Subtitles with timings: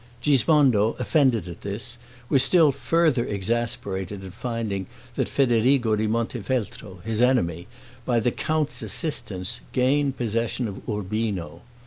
[0.23, 7.21] Gismondo, offended at this, was still further exasperated at finding that Federigo di Montefeltro, his
[7.21, 7.67] enemy,
[8.03, 11.61] by the count's assistance, gained possession of Urbino.